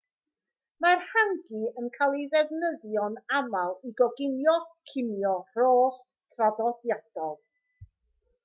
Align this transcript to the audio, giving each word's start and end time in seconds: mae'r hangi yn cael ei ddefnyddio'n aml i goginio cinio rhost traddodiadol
mae'r 0.83 1.03
hangi 1.09 1.59
yn 1.81 1.89
cael 1.97 2.15
ei 2.19 2.23
ddefnyddio'n 2.31 3.19
aml 3.41 3.75
i 3.89 3.93
goginio 4.01 4.57
cinio 4.93 5.35
rhost 5.61 6.09
traddodiadol 6.37 7.39